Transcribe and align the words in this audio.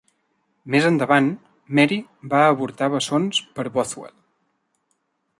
Més 0.75 0.85
endavant 0.87 1.27
Mary 1.79 1.99
va 2.31 2.39
avortar 2.53 2.87
bessons 2.93 3.43
per 3.59 3.67
Bothwell. 3.77 4.17